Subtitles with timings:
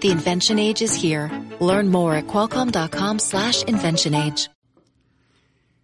[0.00, 1.30] The invention age is here.
[1.60, 4.48] Learn more at qualcomm.com slash invention age.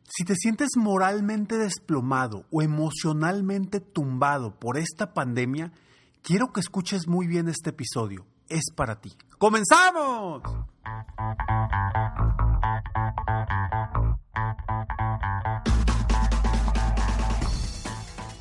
[0.08, 5.72] Si te sientes moralmente desplomado o emocionalmente tumbado por esta pandemia,
[6.22, 8.24] quiero que escuches muy bien este episodio.
[8.48, 9.12] Es para ti.
[9.36, 10.42] ¡Comenzamos!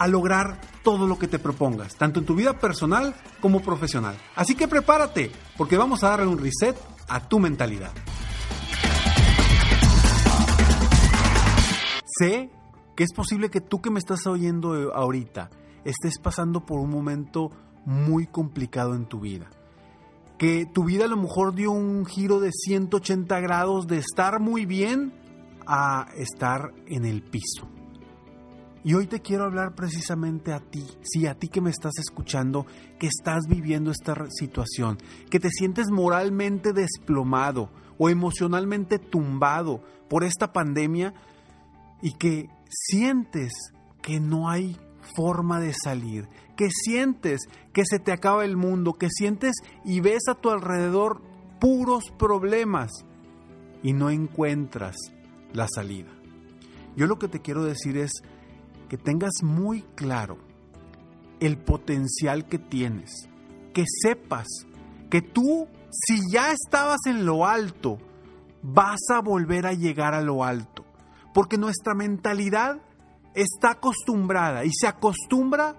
[0.00, 4.16] a lograr todo lo que te propongas, tanto en tu vida personal como profesional.
[4.34, 6.74] Así que prepárate, porque vamos a darle un reset
[7.06, 7.92] a tu mentalidad.
[12.18, 12.50] Sé
[12.96, 15.50] que es posible que tú que me estás oyendo ahorita
[15.84, 17.50] estés pasando por un momento
[17.84, 19.50] muy complicado en tu vida.
[20.38, 24.64] Que tu vida a lo mejor dio un giro de 180 grados de estar muy
[24.64, 25.12] bien
[25.66, 27.68] a estar en el piso
[28.82, 32.66] y hoy te quiero hablar precisamente a ti, sí, a ti que me estás escuchando,
[32.98, 34.98] que estás viviendo esta situación,
[35.30, 41.12] que te sientes moralmente desplomado o emocionalmente tumbado por esta pandemia
[42.00, 43.52] y que sientes
[44.00, 44.76] que no hay
[45.14, 50.22] forma de salir, que sientes que se te acaba el mundo, que sientes y ves
[50.28, 51.20] a tu alrededor
[51.60, 52.90] puros problemas
[53.82, 54.96] y no encuentras
[55.52, 56.10] la salida.
[56.96, 58.12] Yo lo que te quiero decir es,
[58.90, 60.36] que tengas muy claro
[61.38, 63.28] el potencial que tienes,
[63.72, 64.48] que sepas
[65.08, 67.98] que tú, si ya estabas en lo alto,
[68.62, 70.84] vas a volver a llegar a lo alto,
[71.32, 72.80] porque nuestra mentalidad
[73.34, 75.76] está acostumbrada y se acostumbra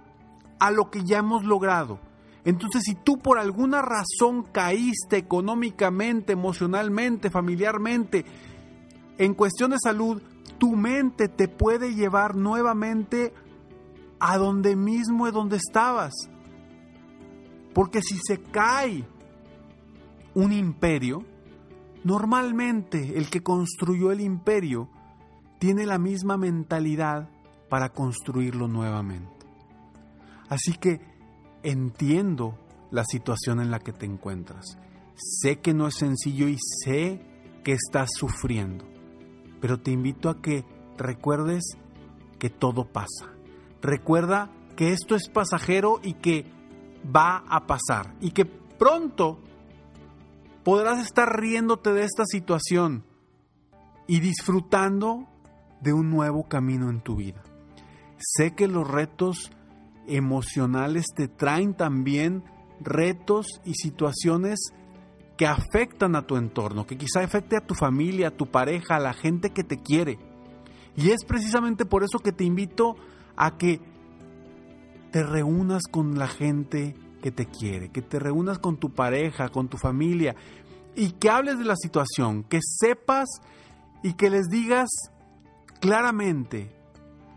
[0.58, 2.00] a lo que ya hemos logrado.
[2.46, 8.24] Entonces, si tú por alguna razón caíste económicamente, emocionalmente, familiarmente,
[9.18, 10.22] en cuestión de salud,
[10.62, 13.34] tu mente te puede llevar nuevamente
[14.20, 16.14] a donde mismo es donde estabas.
[17.74, 19.04] Porque si se cae
[20.36, 21.26] un imperio,
[22.04, 24.88] normalmente el que construyó el imperio
[25.58, 27.28] tiene la misma mentalidad
[27.68, 29.48] para construirlo nuevamente.
[30.48, 31.02] Así que
[31.64, 32.56] entiendo
[32.92, 34.78] la situación en la que te encuentras.
[35.16, 37.20] Sé que no es sencillo y sé
[37.64, 38.91] que estás sufriendo
[39.62, 40.66] pero te invito a que
[40.98, 41.64] recuerdes
[42.40, 43.32] que todo pasa.
[43.82, 46.46] Recuerda que esto es pasajero y que
[47.16, 49.40] va a pasar y que pronto
[50.64, 53.04] podrás estar riéndote de esta situación
[54.08, 55.28] y disfrutando
[55.82, 57.44] de un nuevo camino en tu vida.
[58.18, 59.52] Sé que los retos
[60.08, 62.44] emocionales te traen también
[62.80, 64.74] retos y situaciones
[65.42, 69.00] que afectan a tu entorno, que quizá afecte a tu familia, a tu pareja, a
[69.00, 70.20] la gente que te quiere.
[70.96, 72.96] Y es precisamente por eso que te invito
[73.36, 73.82] a que
[75.10, 79.68] te reúnas con la gente que te quiere, que te reúnas con tu pareja, con
[79.68, 80.36] tu familia
[80.96, 83.28] y que hables de la situación, que sepas
[84.04, 84.90] y que les digas
[85.80, 86.72] claramente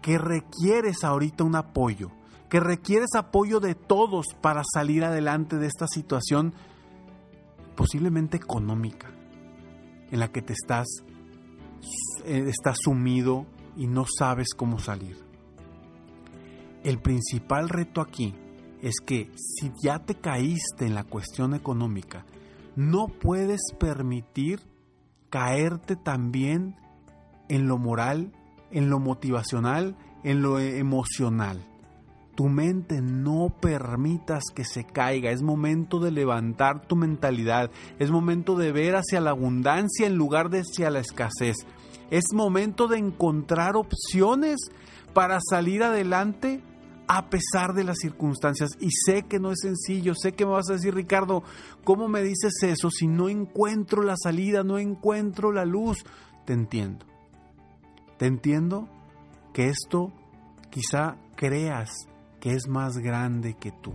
[0.02, 2.10] que requieres ahorita un apoyo,
[2.50, 6.52] que requieres apoyo de todos para salir adelante de esta situación
[7.74, 9.10] posiblemente económica,
[10.10, 10.86] en la que te estás,
[12.24, 13.46] eh, estás sumido
[13.76, 15.16] y no sabes cómo salir.
[16.82, 18.34] El principal reto aquí
[18.82, 22.26] es que si ya te caíste en la cuestión económica,
[22.76, 24.60] no puedes permitir
[25.30, 26.76] caerte también
[27.48, 28.32] en lo moral,
[28.70, 31.66] en lo motivacional, en lo emocional.
[32.34, 35.30] Tu mente no permitas que se caiga.
[35.30, 37.70] Es momento de levantar tu mentalidad.
[37.98, 41.56] Es momento de ver hacia la abundancia en lugar de hacia la escasez.
[42.10, 44.56] Es momento de encontrar opciones
[45.12, 46.60] para salir adelante
[47.06, 48.70] a pesar de las circunstancias.
[48.80, 51.44] Y sé que no es sencillo, sé que me vas a decir, Ricardo,
[51.84, 56.04] ¿cómo me dices eso si no encuentro la salida, no encuentro la luz?
[56.44, 57.06] Te entiendo.
[58.18, 58.88] Te entiendo
[59.52, 60.12] que esto
[60.70, 61.90] quizá creas
[62.44, 63.94] que es más grande que tú,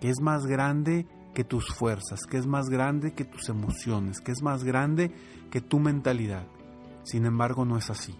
[0.00, 4.32] que es más grande que tus fuerzas, que es más grande que tus emociones, que
[4.32, 5.12] es más grande
[5.52, 6.48] que tu mentalidad.
[7.04, 8.16] Sin embargo, no es así.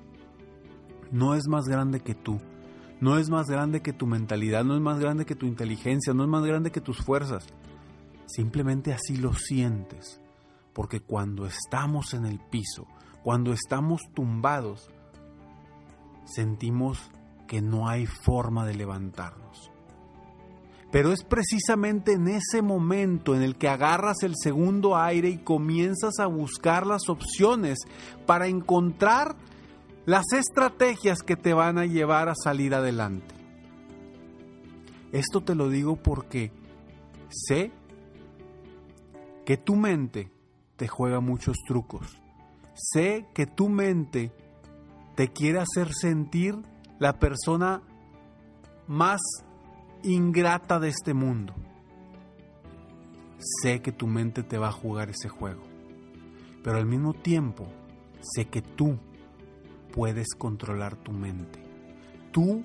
[1.10, 2.40] No es más grande que tú.
[3.00, 6.22] No es más grande que tu mentalidad, no es más grande que tu inteligencia, no
[6.22, 7.44] es más grande que tus fuerzas.
[8.26, 10.20] Simplemente así lo sientes.
[10.72, 12.86] Porque cuando estamos en el piso,
[13.24, 14.92] cuando estamos tumbados,
[16.24, 17.10] sentimos
[17.50, 19.72] que no hay forma de levantarnos.
[20.92, 26.20] Pero es precisamente en ese momento en el que agarras el segundo aire y comienzas
[26.20, 27.80] a buscar las opciones
[28.24, 29.34] para encontrar
[30.06, 33.34] las estrategias que te van a llevar a salir adelante.
[35.10, 36.52] Esto te lo digo porque
[37.30, 37.72] sé
[39.44, 40.30] que tu mente
[40.76, 42.16] te juega muchos trucos.
[42.74, 44.30] Sé que tu mente
[45.16, 46.54] te quiere hacer sentir
[47.00, 47.82] la persona
[48.86, 49.20] más
[50.02, 51.54] ingrata de este mundo.
[53.62, 55.62] Sé que tu mente te va a jugar ese juego,
[56.62, 57.66] pero al mismo tiempo
[58.20, 58.98] sé que tú
[59.92, 61.64] puedes controlar tu mente.
[62.32, 62.62] Tú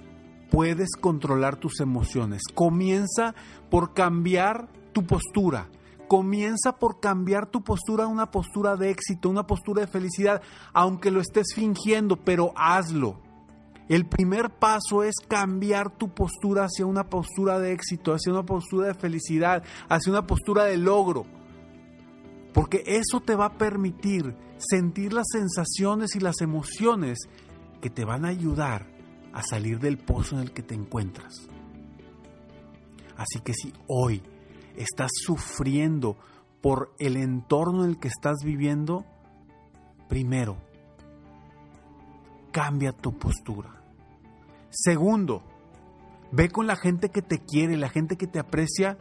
[0.51, 2.41] puedes controlar tus emociones.
[2.53, 3.33] Comienza
[3.69, 5.69] por cambiar tu postura.
[6.09, 10.41] Comienza por cambiar tu postura a una postura de éxito, una postura de felicidad,
[10.73, 13.24] aunque lo estés fingiendo, pero hazlo.
[13.87, 18.87] El primer paso es cambiar tu postura hacia una postura de éxito, hacia una postura
[18.87, 21.25] de felicidad, hacia una postura de logro.
[22.53, 27.19] Porque eso te va a permitir sentir las sensaciones y las emociones
[27.81, 28.87] que te van a ayudar
[29.33, 31.47] a salir del pozo en el que te encuentras.
[33.17, 34.23] Así que si hoy
[34.77, 36.17] estás sufriendo
[36.61, 39.05] por el entorno en el que estás viviendo,
[40.09, 40.57] primero,
[42.55, 43.69] cambia tu postura.
[44.69, 45.43] Segundo,
[46.31, 48.97] ve con la gente que te quiere, la gente que te aprecia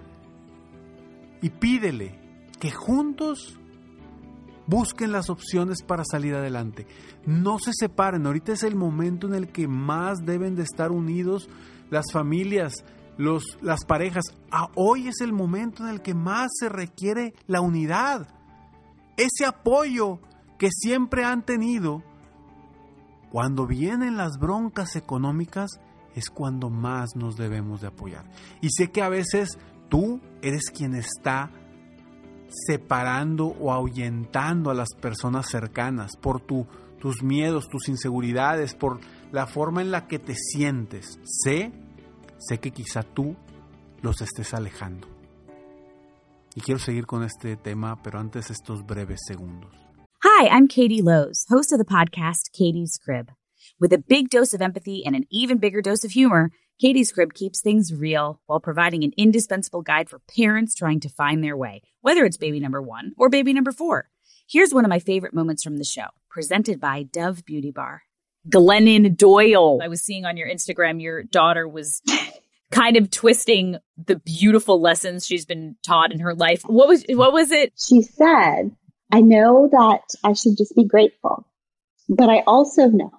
[1.40, 2.18] y pídele
[2.58, 3.60] que juntos
[4.66, 6.88] busquen las opciones para salir adelante.
[7.26, 11.48] No se separen, ahorita es el momento en el que más deben de estar unidos
[11.90, 12.84] las familias,
[13.18, 14.24] los, las parejas.
[14.50, 18.26] Ah, hoy es el momento en el que más se requiere la unidad,
[19.16, 20.18] ese apoyo
[20.58, 22.02] que siempre han tenido.
[23.34, 25.80] Cuando vienen las broncas económicas
[26.14, 28.24] es cuando más nos debemos de apoyar.
[28.60, 29.58] Y sé que a veces
[29.88, 31.50] tú eres quien está
[32.48, 36.68] separando o ahuyentando a las personas cercanas por tu,
[37.00, 39.00] tus miedos, tus inseguridades, por
[39.32, 41.18] la forma en la que te sientes.
[41.24, 41.72] Sé,
[42.38, 43.34] sé que quizá tú
[44.00, 45.08] los estés alejando.
[46.54, 49.83] Y quiero seguir con este tema, pero antes estos breves segundos.
[50.36, 53.30] Hi, I'm Katie Lowe's, host of the podcast Katie's Crib.
[53.78, 56.50] With a big dose of empathy and an even bigger dose of humor,
[56.80, 61.44] Katie's Crib keeps things real while providing an indispensable guide for parents trying to find
[61.44, 64.08] their way, whether it's baby number one or baby number four.
[64.50, 68.02] Here's one of my favorite moments from the show, presented by Dove Beauty Bar.
[68.48, 69.78] Glennon Doyle.
[69.84, 72.02] I was seeing on your Instagram your daughter was
[72.72, 76.62] kind of twisting the beautiful lessons she's been taught in her life.
[76.62, 77.72] What was what was it?
[77.76, 78.72] She said,
[79.14, 81.46] "I know that I should just be grateful,
[82.08, 83.12] but I also know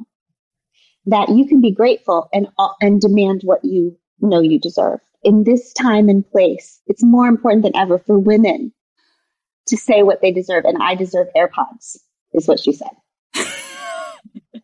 [1.05, 4.99] that you can be grateful and, uh, and demand what you know you deserve.
[5.23, 8.73] In this time and place, it's more important than ever for women
[9.67, 10.65] to say what they deserve.
[10.65, 11.95] And I deserve AirPods,
[12.33, 12.91] is what she said.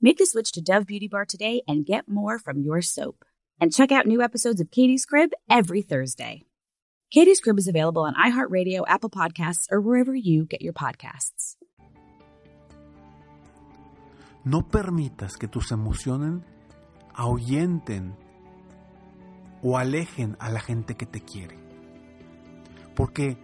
[0.00, 3.24] Make the switch to Dove Beauty Bar today and get more from your soap.
[3.60, 6.44] And check out new episodes of Katie's Crib every Thursday.
[7.10, 11.56] Katie's Crib is available on iHeartRadio, Apple Podcasts, or wherever you get your podcasts.
[14.44, 16.42] No permitas que tus emociones
[17.14, 18.14] ahuyenten
[19.62, 21.58] o alejen a la gente que te quiere.
[22.94, 23.38] Porque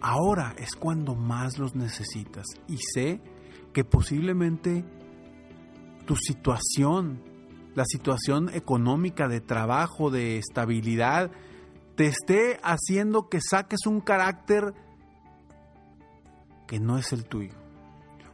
[0.00, 2.46] ahora es cuando más los necesitas.
[2.68, 3.20] Y sé
[3.72, 4.84] que posiblemente
[6.06, 7.20] tu situación,
[7.74, 11.32] la situación económica de trabajo, de estabilidad,
[11.98, 14.72] te esté haciendo que saques un carácter
[16.68, 17.54] que no es el tuyo.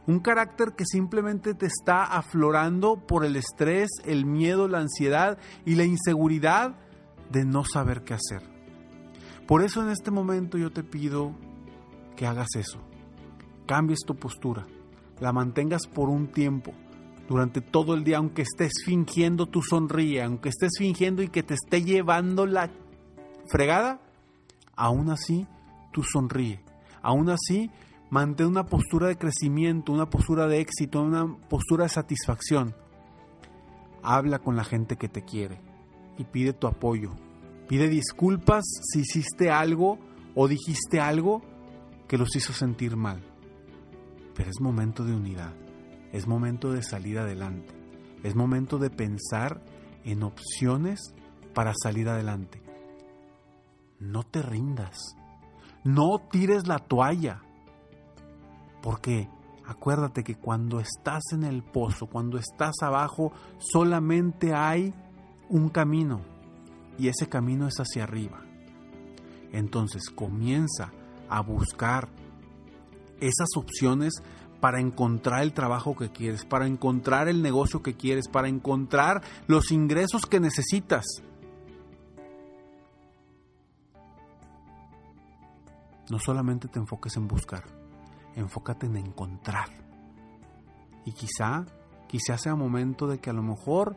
[0.05, 5.73] Un carácter que simplemente te está aflorando por el estrés, el miedo, la ansiedad y
[5.73, 6.75] la inseguridad
[7.31, 8.47] de no saber qué hacer.
[9.47, 11.33] Por eso en este momento yo te pido
[12.15, 12.77] que hagas eso.
[13.65, 14.67] Cambies tu postura,
[15.19, 16.71] la mantengas por un tiempo,
[17.27, 21.55] durante todo el día, aunque estés fingiendo tu sonríe, aunque estés fingiendo y que te
[21.55, 22.69] esté llevando la
[23.47, 23.99] fregada,
[24.75, 25.47] aún así
[25.91, 26.63] tú sonríe.
[27.01, 27.69] Aún así
[28.09, 32.75] Mantén una postura de crecimiento, una postura de éxito, una postura de satisfacción.
[34.03, 35.59] habla con la gente que te quiere
[36.17, 37.11] y pide tu apoyo.
[37.67, 39.97] Pide disculpas si hiciste algo
[40.35, 41.41] o dijiste algo
[42.07, 43.23] que los hizo sentir mal.
[44.35, 45.53] Pero es momento de unidad,
[46.13, 47.73] es momento de salir adelante,
[48.23, 49.61] es momento de pensar
[50.03, 51.15] en opciones
[51.55, 52.61] para salir adelante.
[54.05, 55.17] No te rindas,
[55.83, 57.41] no tires la toalla,
[58.83, 59.27] porque
[59.65, 64.93] acuérdate que cuando estás en el pozo, cuando estás abajo, solamente hay
[65.49, 66.21] un camino
[66.99, 68.41] y ese camino es hacia arriba.
[69.51, 70.91] Entonces comienza
[71.27, 72.09] a buscar
[73.19, 74.21] esas opciones
[74.59, 79.71] para encontrar el trabajo que quieres, para encontrar el negocio que quieres, para encontrar los
[79.71, 81.05] ingresos que necesitas.
[86.09, 87.63] No solamente te enfoques en buscar,
[88.35, 89.69] enfócate en encontrar.
[91.05, 91.65] Y quizá,
[92.07, 93.95] quizá sea momento de que a lo mejor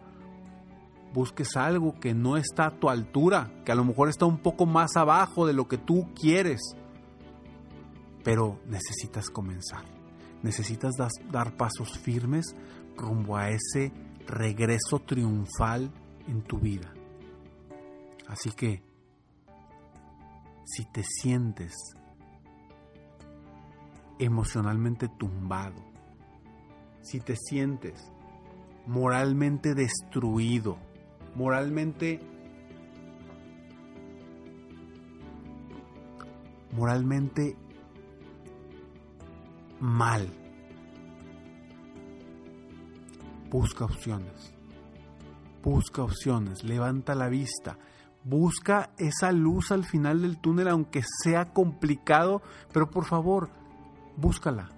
[1.13, 4.67] busques algo que no está a tu altura, que a lo mejor está un poco
[4.67, 6.61] más abajo de lo que tú quieres.
[8.25, 9.85] Pero necesitas comenzar,
[10.43, 10.95] necesitas
[11.31, 12.55] dar pasos firmes
[12.97, 13.93] rumbo a ese
[14.27, 15.91] regreso triunfal
[16.27, 16.93] en tu vida.
[18.27, 18.83] Así que,
[20.65, 21.75] si te sientes
[24.19, 25.83] emocionalmente tumbado,
[27.03, 28.13] si te sientes
[28.87, 30.79] moralmente destruido,
[31.35, 32.21] moralmente
[36.73, 37.57] moralmente
[39.81, 40.29] mal.
[43.51, 44.55] Busca opciones.
[45.63, 47.79] Busca opciones, levanta la vista,
[48.25, 53.51] busca esa luz al final del túnel aunque sea complicado, pero por favor,
[54.21, 54.69] búscala.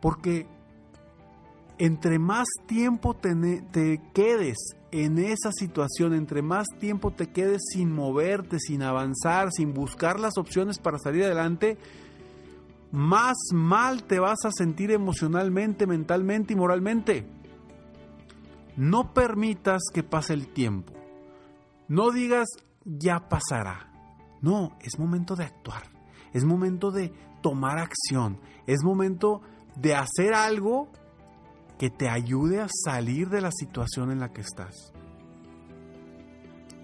[0.00, 0.46] Porque
[1.78, 4.58] entre más tiempo te, quedes
[4.90, 10.36] en esa situación, entre más tiempo te quedes sin moverte, sin avanzar, sin buscar las
[10.36, 11.78] opciones para salir adelante,
[12.90, 17.26] más mal te vas a sentir emocionalmente, mentalmente y moralmente.
[18.76, 20.92] No permitas que pase el tiempo.
[21.88, 22.48] No digas
[22.84, 23.90] ya pasará.
[24.40, 25.82] No, es momento de actuar.
[26.32, 28.38] Es momento de tomar acción.
[28.66, 29.42] Es momento
[29.76, 30.88] de hacer algo
[31.78, 34.92] que te ayude a salir de la situación en la que estás.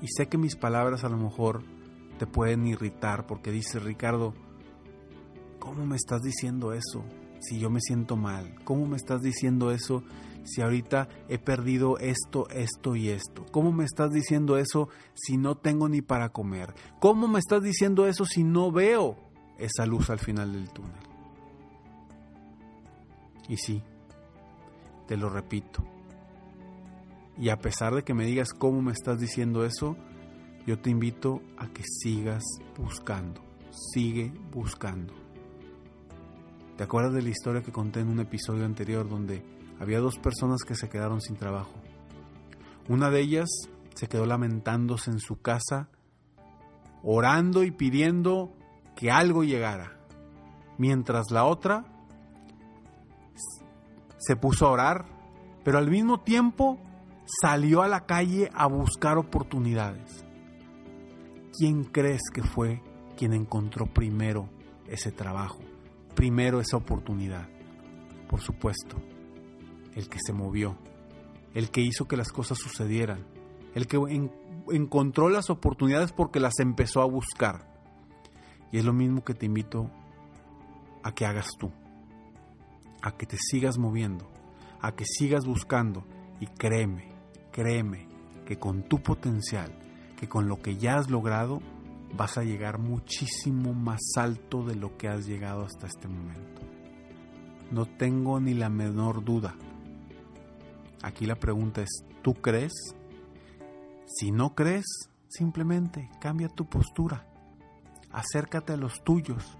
[0.02, 1.62] Y sé que mis palabras a lo mejor
[2.18, 4.34] te pueden irritar porque dices, Ricardo,
[5.58, 7.04] ¿cómo me estás diciendo eso
[7.40, 8.54] si yo me siento mal?
[8.64, 10.02] ¿Cómo me estás diciendo eso
[10.44, 13.44] si ahorita he perdido esto, esto y esto?
[13.50, 16.74] ¿Cómo me estás diciendo eso si no tengo ni para comer?
[17.00, 19.27] ¿Cómo me estás diciendo eso si no veo
[19.58, 20.94] esa luz al final del túnel.
[23.48, 23.82] Y sí,
[25.06, 25.84] te lo repito.
[27.36, 29.96] Y a pesar de que me digas cómo me estás diciendo eso,
[30.66, 32.44] yo te invito a que sigas
[32.76, 33.42] buscando.
[33.70, 35.14] Sigue buscando.
[36.76, 39.42] ¿Te acuerdas de la historia que conté en un episodio anterior donde
[39.80, 41.72] había dos personas que se quedaron sin trabajo?
[42.88, 43.48] Una de ellas
[43.94, 45.88] se quedó lamentándose en su casa,
[47.02, 48.52] orando y pidiendo
[48.98, 49.92] que algo llegara,
[50.76, 51.84] mientras la otra
[54.16, 55.04] se puso a orar,
[55.62, 56.80] pero al mismo tiempo
[57.40, 60.24] salió a la calle a buscar oportunidades.
[61.56, 62.82] ¿Quién crees que fue
[63.16, 64.48] quien encontró primero
[64.88, 65.60] ese trabajo,
[66.16, 67.48] primero esa oportunidad?
[68.28, 68.96] Por supuesto,
[69.94, 70.76] el que se movió,
[71.54, 73.24] el que hizo que las cosas sucedieran,
[73.76, 73.96] el que
[74.72, 77.77] encontró las oportunidades porque las empezó a buscar.
[78.70, 79.90] Y es lo mismo que te invito
[81.02, 81.70] a que hagas tú,
[83.02, 84.28] a que te sigas moviendo,
[84.80, 86.04] a que sigas buscando
[86.40, 87.08] y créeme,
[87.50, 88.08] créeme
[88.46, 89.72] que con tu potencial,
[90.16, 91.60] que con lo que ya has logrado,
[92.16, 96.62] vas a llegar muchísimo más alto de lo que has llegado hasta este momento.
[97.70, 99.54] No tengo ni la menor duda.
[101.02, 102.72] Aquí la pregunta es, ¿tú crees?
[104.06, 104.86] Si no crees,
[105.28, 107.27] simplemente cambia tu postura
[108.12, 109.56] acércate a los tuyos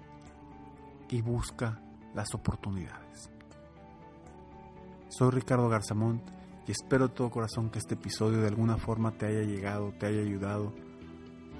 [1.09, 1.81] y busca
[2.13, 3.29] las oportunidades.
[5.09, 6.21] Soy Ricardo Garzamont
[6.67, 10.05] y espero de todo corazón que este episodio de alguna forma te haya llegado, te
[10.05, 10.71] haya ayudado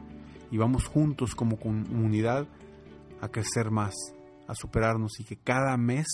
[0.49, 2.47] y vamos juntos como comunidad
[3.21, 3.93] a crecer más,
[4.47, 6.07] a superarnos y que cada mes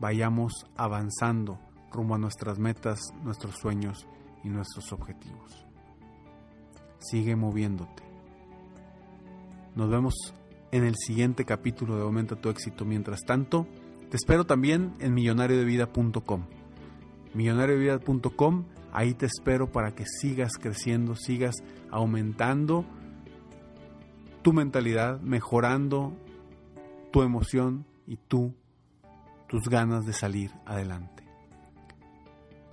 [0.00, 1.60] vayamos avanzando
[1.94, 4.06] rumbo a nuestras metas, nuestros sueños
[4.42, 5.66] y nuestros objetivos.
[6.98, 8.02] Sigue moviéndote.
[9.74, 10.14] Nos vemos
[10.70, 12.84] en el siguiente capítulo de Aumenta tu éxito.
[12.84, 13.66] Mientras tanto,
[14.10, 16.46] te espero también en millonariodevida.com.
[17.32, 21.54] Millonariodevida.com, ahí te espero para que sigas creciendo, sigas
[21.90, 22.84] aumentando
[24.42, 26.12] tu mentalidad, mejorando
[27.12, 28.52] tu emoción y tú,
[29.48, 31.13] tus ganas de salir adelante.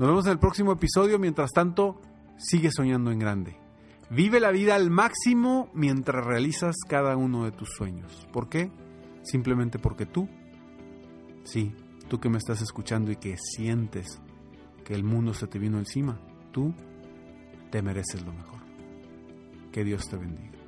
[0.02, 1.20] Nos vemos en el próximo episodio.
[1.20, 2.02] Mientras tanto,
[2.36, 3.56] sigue soñando en grande.
[4.10, 8.28] Vive la vida al máximo mientras realizas cada uno de tus sueños.
[8.34, 8.72] ¿Por qué?
[9.22, 10.28] Simplemente porque tú,
[11.44, 11.76] sí,
[12.10, 14.20] tú que me estás escuchando y que sientes
[14.84, 16.20] que el mundo se te vino encima,
[16.52, 16.74] tú
[17.70, 18.62] te mereces lo mejor.
[19.72, 20.61] Que Dios te bendiga.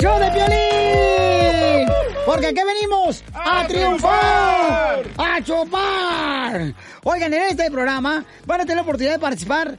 [0.00, 1.88] Show de Piolín.
[2.24, 6.74] Porque aquí venimos a, triunfar, a chupar.
[7.04, 9.78] Oigan, en este programa van a tener la oportunidad de participar